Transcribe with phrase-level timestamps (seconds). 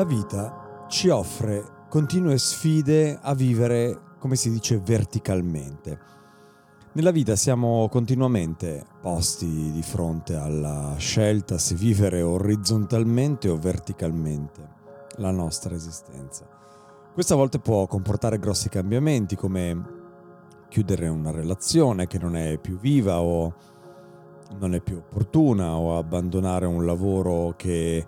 [0.00, 5.98] La vita ci offre continue sfide a vivere, come si dice, verticalmente.
[6.92, 14.66] Nella vita siamo continuamente posti di fronte alla scelta se vivere orizzontalmente o verticalmente
[15.16, 16.48] la nostra esistenza.
[17.12, 19.84] Questa a volte può comportare grossi cambiamenti come
[20.70, 23.54] chiudere una relazione che non è più viva o
[24.58, 28.06] non è più opportuna o abbandonare un lavoro che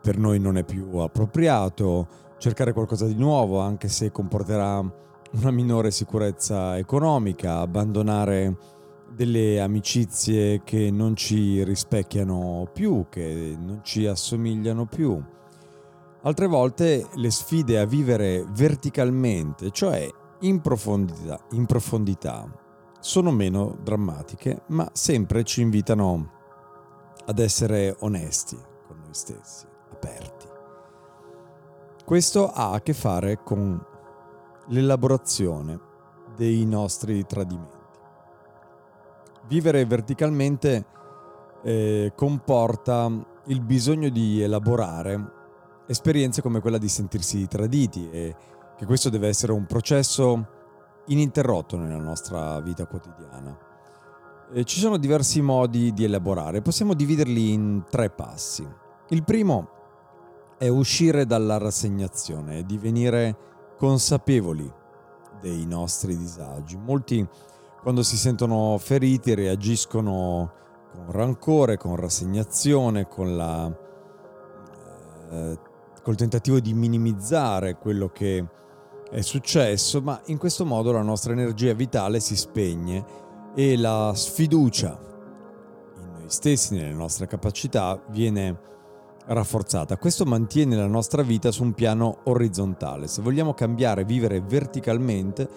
[0.00, 2.06] per noi non è più appropriato,
[2.38, 4.78] cercare qualcosa di nuovo anche se comporterà
[5.32, 8.56] una minore sicurezza economica, abbandonare
[9.14, 15.22] delle amicizie che non ci rispecchiano più, che non ci assomigliano più.
[16.22, 20.08] Altre volte le sfide a vivere verticalmente, cioè
[20.40, 22.48] in profondità, in profondità,
[23.00, 26.32] sono meno drammatiche, ma sempre ci invitano
[27.26, 28.56] ad essere onesti
[28.86, 29.68] con noi stessi
[30.00, 30.46] aperti.
[32.04, 33.78] Questo ha a che fare con
[34.68, 35.78] l'elaborazione
[36.34, 37.76] dei nostri tradimenti.
[39.46, 40.86] Vivere verticalmente
[41.62, 43.10] eh, comporta
[43.46, 45.38] il bisogno di elaborare
[45.86, 48.34] esperienze come quella di sentirsi traditi e
[48.76, 50.46] che questo deve essere un processo
[51.06, 53.58] ininterrotto nella nostra vita quotidiana.
[54.52, 58.66] E ci sono diversi modi di elaborare, possiamo dividerli in tre passi.
[59.08, 59.79] Il primo
[60.60, 63.34] è uscire dalla rassegnazione, è divenire
[63.78, 64.70] consapevoli
[65.40, 66.76] dei nostri disagi.
[66.76, 67.26] Molti
[67.80, 70.52] quando si sentono feriti reagiscono
[70.92, 73.74] con rancore, con rassegnazione, con la,
[75.30, 75.58] eh,
[76.02, 78.46] col tentativo di minimizzare quello che
[79.10, 83.02] è successo, ma in questo modo la nostra energia vitale si spegne
[83.54, 84.98] e la sfiducia
[85.96, 88.68] in noi stessi, nelle nostre capacità, viene
[89.32, 89.96] rafforzata.
[89.96, 93.06] Questo mantiene la nostra vita su un piano orizzontale.
[93.06, 95.48] Se vogliamo cambiare, vivere verticalmente,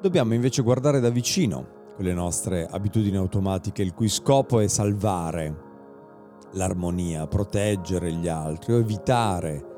[0.00, 5.72] dobbiamo invece guardare da vicino quelle nostre abitudini automatiche, il cui scopo è salvare
[6.52, 9.72] l'armonia, proteggere gli altri o evitare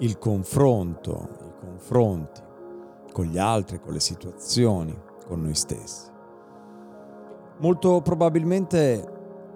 [0.00, 2.40] il confronto, i confronti
[3.12, 6.08] con gli altri, con le situazioni, con noi stessi.
[7.58, 9.09] Molto probabilmente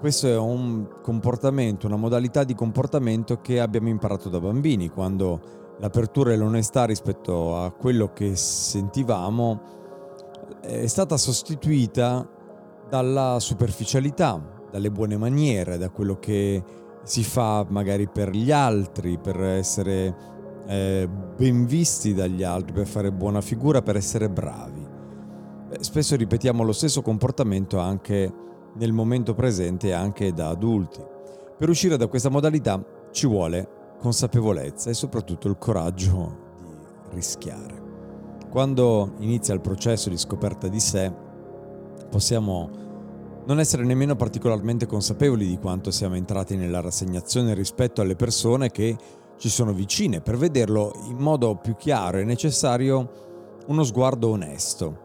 [0.04, 5.40] questo è un comportamento, una modalità di comportamento che abbiamo imparato da bambini, quando
[5.78, 9.62] l'apertura e l'onestà rispetto a quello che sentivamo
[10.60, 12.28] è stata sostituita
[12.86, 14.38] dalla superficialità,
[14.70, 16.62] dalle buone maniere, da quello che
[17.02, 20.14] si fa magari per gli altri, per essere
[20.66, 24.86] eh, ben visti dagli altri, per fare buona figura, per essere bravi.
[25.80, 28.42] Spesso ripetiamo lo stesso comportamento anche
[28.74, 31.02] nel momento presente anche da adulti.
[31.56, 37.82] Per uscire da questa modalità ci vuole consapevolezza e soprattutto il coraggio di rischiare.
[38.50, 41.12] Quando inizia il processo di scoperta di sé,
[42.10, 42.70] possiamo
[43.46, 48.96] non essere nemmeno particolarmente consapevoli di quanto siamo entrati nella rassegnazione rispetto alle persone che
[49.36, 50.20] ci sono vicine.
[50.20, 53.22] Per vederlo in modo più chiaro è necessario
[53.66, 54.98] uno sguardo onesto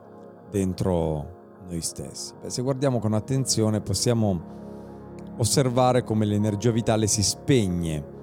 [0.49, 1.37] dentro
[1.69, 2.33] noi stessi.
[2.41, 4.57] Beh, se guardiamo con attenzione possiamo
[5.37, 8.17] osservare come l'energia vitale si spegne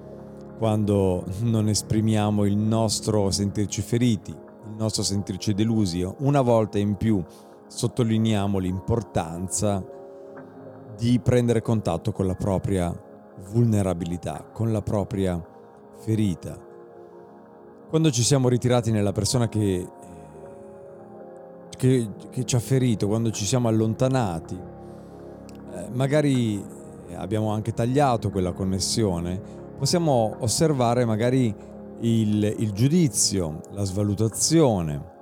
[0.57, 6.07] quando non esprimiamo il nostro sentirci feriti, il nostro sentirci delusi.
[6.19, 7.23] Una volta in più
[7.67, 9.83] sottolineiamo l'importanza
[10.97, 12.91] di prendere contatto con la propria
[13.51, 15.41] vulnerabilità, con la propria
[15.99, 16.65] ferita.
[17.89, 19.87] quando ci siamo ritirati nella persona che,
[21.77, 24.59] che, che ci ha ferito, quando ci siamo allontanati,
[25.73, 26.61] eh, magari
[27.15, 29.39] abbiamo anche tagliato quella connessione,
[29.77, 31.55] possiamo osservare magari
[32.01, 35.15] il, il giudizio, la svalutazione.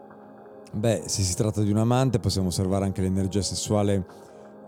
[0.71, 4.05] Beh, se si tratta di un amante possiamo osservare anche l'energia sessuale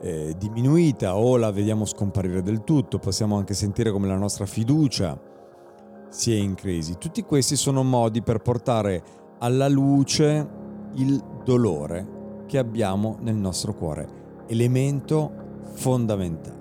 [0.02, 5.20] eh, diminuita o la vediamo scomparire del tutto, possiamo anche sentire come la nostra fiducia
[6.10, 6.98] si è in crisi.
[6.98, 9.04] Tutti questi sono modi per portare
[9.40, 10.48] alla luce
[10.94, 15.32] il dolore che abbiamo nel nostro cuore, elemento
[15.76, 16.56] fondamentale.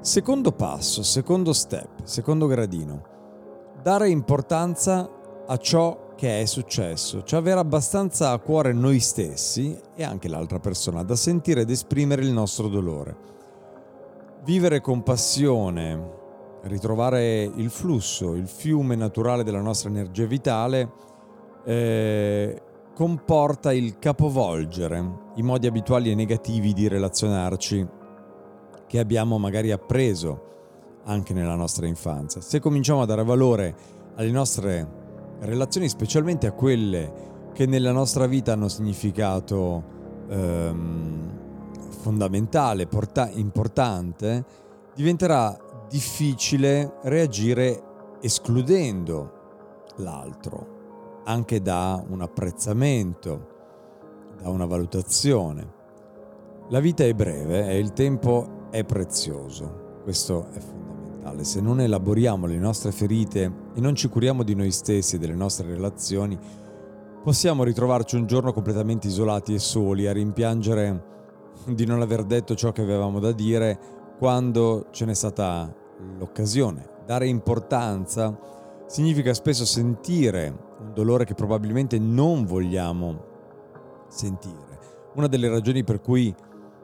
[0.00, 3.02] Secondo passo, secondo step, secondo gradino,
[3.80, 5.08] dare importanza
[5.46, 10.58] a ciò che è successo, cioè avere abbastanza a cuore noi stessi e anche l'altra
[10.58, 13.16] persona da sentire ed esprimere il nostro dolore.
[14.42, 16.14] Vivere con passione,
[16.62, 20.90] ritrovare il flusso, il fiume naturale della nostra energia vitale,
[21.64, 22.62] eh,
[22.96, 27.86] comporta il capovolgere i modi abituali e negativi di relazionarci
[28.86, 32.40] che abbiamo magari appreso anche nella nostra infanzia.
[32.40, 33.76] Se cominciamo a dare valore
[34.14, 34.88] alle nostre
[35.40, 37.12] relazioni, specialmente a quelle
[37.52, 39.84] che nella nostra vita hanno significato
[40.30, 41.38] ehm,
[42.00, 44.42] fondamentale, porta- importante,
[44.94, 45.54] diventerà
[45.90, 47.82] difficile reagire
[48.22, 49.32] escludendo
[49.96, 50.75] l'altro,
[51.26, 53.54] anche da un apprezzamento,
[54.40, 55.74] da una valutazione.
[56.68, 61.44] La vita è breve e il tempo è prezioso, questo è fondamentale.
[61.44, 65.34] Se non elaboriamo le nostre ferite e non ci curiamo di noi stessi e delle
[65.34, 66.38] nostre relazioni,
[67.22, 71.14] possiamo ritrovarci un giorno completamente isolati e soli a rimpiangere
[71.66, 73.78] di non aver detto ciò che avevamo da dire
[74.18, 75.74] quando ce n'è stata
[76.18, 76.88] l'occasione.
[77.04, 78.38] Dare importanza
[78.86, 83.24] significa spesso sentire un dolore che probabilmente non vogliamo
[84.08, 84.78] sentire.
[85.14, 86.34] Una delle ragioni per cui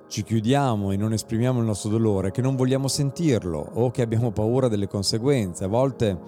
[0.09, 4.03] ci chiudiamo e non esprimiamo il nostro dolore è che non vogliamo sentirlo o che
[4.03, 5.65] abbiamo paura delle conseguenze.
[5.65, 6.19] A volte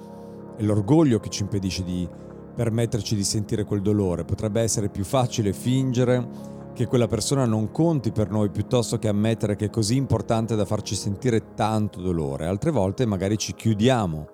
[0.57, 2.09] è l'orgoglio che ci impedisce di
[2.55, 4.25] permetterci di sentire quel dolore.
[4.25, 9.55] Potrebbe essere più facile fingere che quella persona non conti per noi piuttosto che ammettere
[9.55, 12.47] che è così importante da farci sentire tanto dolore.
[12.47, 14.29] Altre volte magari ci chiudiamo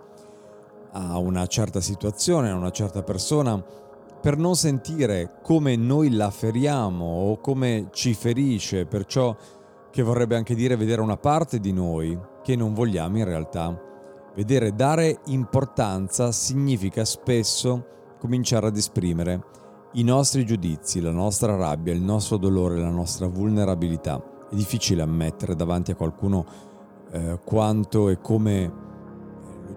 [0.92, 3.62] a una certa situazione, a una certa persona,
[4.20, 9.34] per non sentire come noi la feriamo o come ci ferisce, perciò
[9.90, 13.88] che vorrebbe anche dire vedere una parte di noi che non vogliamo in realtà
[14.34, 14.74] vedere.
[14.74, 17.86] Dare importanza significa spesso
[18.18, 19.42] cominciare ad esprimere
[19.92, 24.22] i nostri giudizi, la nostra rabbia, il nostro dolore, la nostra vulnerabilità.
[24.50, 26.44] È difficile ammettere davanti a qualcuno
[27.10, 28.88] eh, quanto e come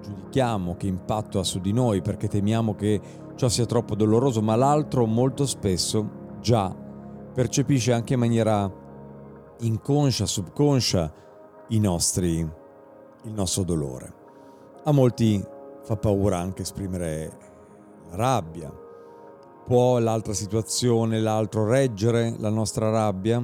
[0.04, 3.02] giudichiamo, che impatto ha su di noi, perché temiamo che
[3.36, 6.76] ciò sia troppo doloroso, ma l'altro molto spesso già
[7.34, 8.72] percepisce anche in maniera
[9.60, 11.12] inconscia, subconscia
[11.80, 14.14] nostri, il nostro dolore.
[14.84, 15.44] A molti
[15.82, 17.38] fa paura anche esprimere
[18.10, 18.82] la rabbia,
[19.66, 23.42] Può l'altra situazione, l'altro reggere la nostra rabbia?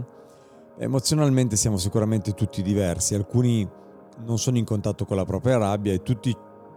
[0.78, 3.68] Emozionalmente siamo sicuramente tutti diversi, alcuni
[4.26, 6.02] non sono in contatto con la propria rabbia e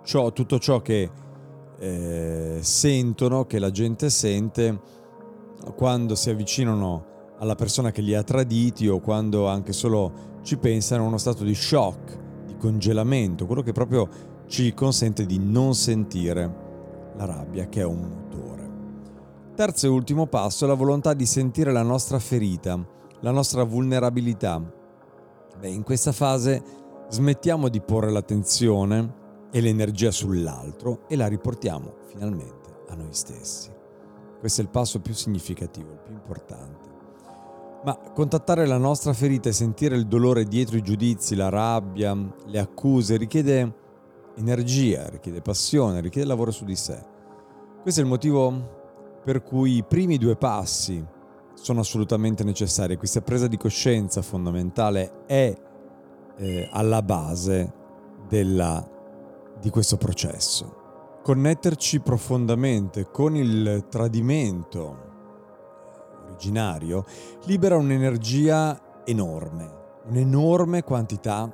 [0.03, 1.11] ciò, tutto ciò che
[1.79, 4.81] eh, sentono, che la gente sente,
[5.77, 11.05] quando si avvicinano alla persona che li ha traditi o quando anche solo ci pensano,
[11.05, 14.09] uno stato di shock, di congelamento, quello che proprio
[14.47, 18.71] ci consente di non sentire la rabbia, che è un motore.
[19.55, 22.79] Terzo e ultimo passo è la volontà di sentire la nostra ferita,
[23.21, 24.61] la nostra vulnerabilità.
[25.59, 26.63] Beh, in questa fase
[27.09, 29.21] smettiamo di porre l'attenzione
[29.53, 33.71] e l'energia sull'altro e la riportiamo finalmente a noi stessi.
[34.41, 36.91] Questo è il passo più significativo, il più importante.
[37.85, 42.17] Ma contattare la nostra ferita e sentire il dolore dietro i giudizi, la rabbia,
[42.47, 43.75] le accuse richiede
[44.37, 47.01] energia, richiede passione, richiede lavoro su di sé.
[47.83, 51.05] Questo è il motivo per cui i primi due passi
[51.55, 52.97] sono assolutamente necessari.
[52.97, 55.55] Questa presa di coscienza fondamentale è
[56.37, 57.73] eh, alla base
[58.29, 58.89] della,
[59.63, 61.21] di questo processo.
[61.23, 65.11] Connetterci profondamente con il tradimento
[66.27, 67.05] originario
[67.45, 71.49] libera un'energia enorme, un'enorme quantità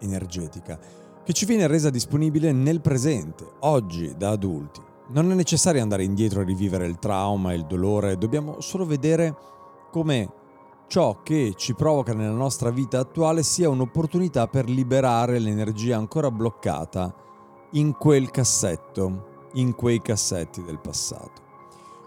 [0.00, 0.78] energetica
[1.24, 4.82] che ci viene resa disponibile nel presente, oggi da adulti.
[5.08, 9.34] Non è necessario andare indietro a rivivere il trauma il dolore, dobbiamo solo vedere
[9.90, 10.30] come
[10.88, 17.24] ciò che ci provoca nella nostra vita attuale sia un'opportunità per liberare l'energia ancora bloccata
[17.72, 21.44] in quel cassetto, in quei cassetti del passato.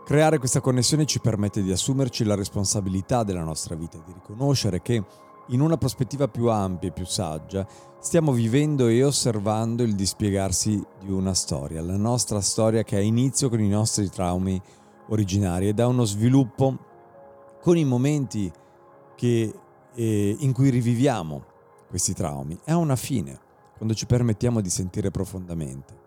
[0.05, 5.03] Creare questa connessione ci permette di assumerci la responsabilità della nostra vita di riconoscere che
[5.49, 7.67] in una prospettiva più ampia e più saggia
[7.99, 13.49] stiamo vivendo e osservando il dispiegarsi di una storia, la nostra storia che ha inizio
[13.49, 14.59] con i nostri traumi
[15.09, 16.77] originari ed ha uno sviluppo
[17.61, 18.51] con i momenti
[19.15, 19.53] che,
[19.93, 21.43] eh, in cui riviviamo
[21.87, 23.47] questi traumi ha una fine
[23.79, 25.97] quando ci permettiamo di sentire profondamente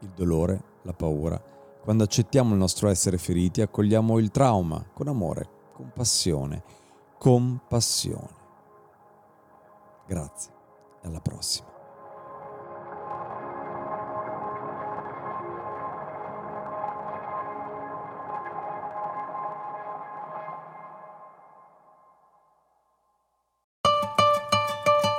[0.00, 1.42] il dolore, la paura,
[1.82, 6.62] quando accettiamo il nostro essere feriti, accogliamo il trauma con amore, compassione,
[7.16, 8.40] compassione.
[10.06, 10.52] Grazie
[11.00, 11.71] e alla prossima.